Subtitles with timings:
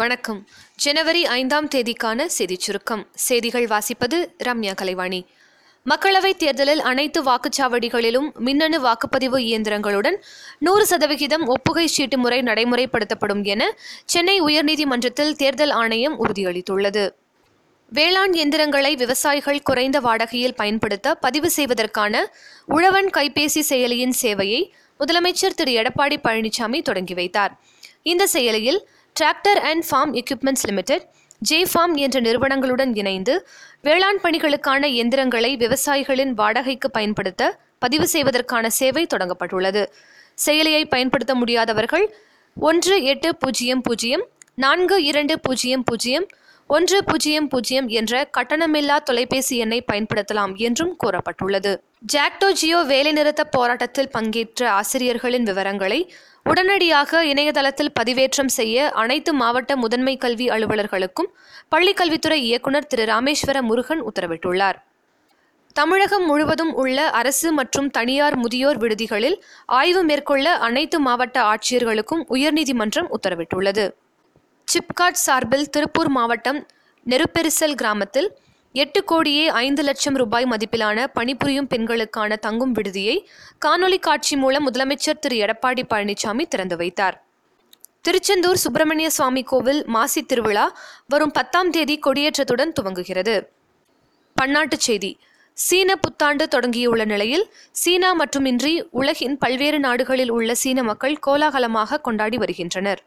[0.00, 0.46] வணக்கம்.
[0.76, 3.08] ஜனவரி ஐந்தாம் தேதிக்கான செய்திச் சுருக்கம்.
[3.14, 5.26] செய்திகள் வாசிப்பது ரம்யா கலைவாணி.
[5.86, 10.16] மக்களவைத் தேர்தலில் அனைத்து வாக்குச்சாவடிகளிலும் மின்னணு வாக்குப்பதிவு இயந்திரங்களுடன்
[10.58, 17.14] நூறு சதவிகிதம் ஒப்புகை சீட்டு முறை நடைமுறைப்படுத்தப்படும் என சென்னை உயர்நீதிமன்றத்தில் தேர்தல் ஆணையம் உறுதியளித்துள்ளது.
[17.90, 22.32] வேளாண் எந்திரங்களை விவசாயிகள் குறைந்த வாடகையில் பயன்படுத்த பதிவு செய்வதற்கான
[22.66, 24.70] உழவன் கைபேசி செயலியின் சேவையை
[25.00, 25.82] முதலமைச்சர் திரு.
[25.82, 27.60] எடப்பாடி பழனிசாமி தொடங்கி வைத்தார்.
[28.02, 31.04] இந்த செயலியில் tractor and farm equipments limited
[31.38, 33.34] J farm என்ற நிறுவனங்களுடன் இணைந்து
[33.82, 37.42] வேளாண் பணிகளுக்கான எந்திரங்களை விவசாயிகளின் வாடகைக்கு பயன்படுத்த
[37.78, 39.82] பதிவு செய்வதற்கான சேவை தொடங்கப்பட்டுள்ளது.
[40.46, 42.04] செயலியை பயன்படுத்த முடியாதவர்கள்
[42.56, 46.26] ஒன்று எட்டு பூஜ்ஜியம் பூஜ்ஜியம் நான்கு இரண்டு பூஜ்ஜியம் பூஜ்ஜியம்
[46.74, 51.72] ஒன்று பூஜ்ஜியம் பூஜ்ஜியம் என்ற கட்டணமில்லா தொலைபேசி எண்ணை பயன்படுத்தலாம் என்றும் கூறப்பட்டுள்ளது.
[52.12, 55.98] ஜாக்டோ ஜியோ வேலைநிறுத்த போராட்டத்தில் பங்கேற்ற ஆசிரியர்களின் விவரங்களை
[56.44, 61.30] உடனடியாக இணையதளத்தில் பதிவேற்றம் செய்ய அனைத்து மாவட்ட முதன்மை கல்வி அலுவலர்களுக்கும்
[61.74, 63.04] பள்ளிக்கல்வித்துறை இயக்குநர் திரு.
[63.04, 64.78] ராமேஸ்வர முருகன் உத்தரவிட்டுள்ளார்.
[65.72, 69.36] தமிழகம் முழுவதும் உள்ள அரசு மற்றும் தனியார் முதியோர் விடுதிகளில்
[69.66, 73.86] ஆய்வு மேற்கொள்ள அனைத்து மாவட்ட ஆட்சியர்களுக்கும் உயர்நீதிமன்றம் உத்தரவிட்டுள்ளது.
[74.72, 76.66] சிப்காட் சார்பில் திருப்பூர் மாவட்டம்
[77.06, 78.28] நெருப்பெரிசல் கிராமத்தில்
[78.72, 83.28] எட்டு கோடியே ஐந்து லட்சம் ரூபாய் மதிப்பிலான பணிபுரியும் பெண்களுக்கான தங்கும் விடுதியை
[83.66, 85.36] காணொலி காட்சி மூலம் முதலமைச்சர் திரு.
[85.36, 87.24] எடப்பாடி பழனிசாமி திறந்து வைத்தார்.
[88.00, 90.66] திருச்செந்தூர் சுப்பிரமணிய சுவாமி கோவில் மாசி திருவிழா
[91.08, 93.46] வரும் பத்தாம் தேதி கொடியேற்றத்துடன் துவங்குகிறது.
[94.36, 95.18] பன்னாட்டுச் செய்தி.
[95.52, 103.02] சீன புத்தாண்டு தொடங்கியுள்ள நிலையில் சீனா மட்டுமின்றி உலகின் பல்வேறு நாடுகளில் உள்ள சீன மக்கள் கோலாகலமாக கொண்டாடி வருகின்றனர்.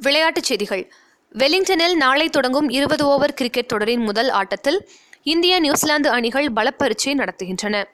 [0.00, 0.92] விளையாட்டுச் செய்திகள்.
[1.38, 4.88] வெலிங்டனில் நாளை தொடங்கும் இருபது ஓவர் கிரிக்கெட் தொடரின் முதல் ஆட்டத்தில்
[5.22, 7.84] இந்திய நியூசிலாந்து அணிகள் பலப்பரீட்சை நடத்துகின்றன.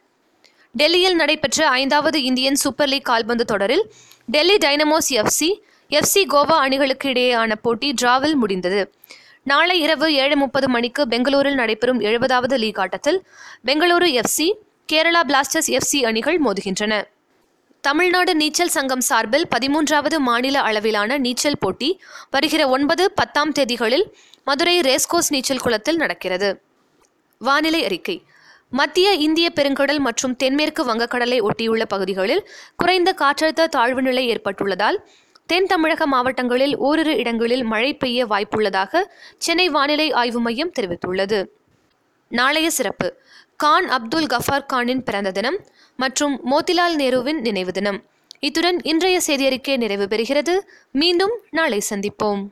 [0.72, 3.92] டெல்லியில் நடைபெற்ற ஐந்தாவது இந்தியன் சூப்பர் லீக் கால்பந்து தொடரில்
[4.26, 5.50] Delhi Dynamos FC
[5.90, 8.92] FC Goa அணிகளுக்கு இடையேயான போட்டி டிராவில் முடிந்தது.
[9.42, 13.26] நாளை இரவு ஏழு முப்பது மணிக்கு பெங்களூரில் நடைபெறும் எழுபதாவது லீக் ஆட்டத்தில்
[13.64, 14.52] Bengaluru FC
[14.92, 17.04] Kerala Blasters FC அணிகள் மோதுகின்றன.
[17.86, 21.88] தமிழ்நாடு நீச்சல் சங்கம் சார்பில் பதிமூன்றாவது மாநில அளவிலான நீச்சல் போட்டி
[22.30, 24.04] வருகிற ஒன்பது பத்தாம் தேதிகளில்
[24.46, 26.48] மதுரை ரேஸ்கோஸ் நீச்சல் குளத்தில் நடக்கிறது.
[27.40, 28.16] வானிலை அறிக்கை.
[28.70, 32.42] மத்திய இந்திய பெருங்கடல் மற்றும் தென்மேற்கு வங்கக்கடலை ஒட்டியுள்ள பகுதிகளில்
[32.76, 34.98] குறைந்த காற்றழுத்த தாழ்வு நிலை ஏற்பட்டுள்ளதால்
[35.46, 39.02] தென் தமிழக மாவட்டங்களில் ஓரிரு இடங்களில் மழை பெய்ய வாய்ப்புள்ளதாக
[39.38, 41.40] சென்னை வானிலை ஆய்வு மையம் தெரிவித்துள்ளது.
[42.34, 43.08] நாளைய சிறப்பு.
[43.56, 45.58] கான் அப்துல் கஃபார் கானின் பிறந்த தினம்
[45.96, 48.00] மற்றும் மோதிலால் நேருவின் நினைவு தினம்.
[48.40, 50.54] இத்துடன் இன்றைய செய்தியறிக்கை நிறைவு பெறுகிறது.
[50.92, 52.42] மீண்டும் நாளை சந்திப்போம்.